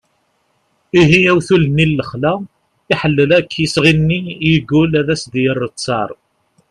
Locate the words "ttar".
5.73-6.09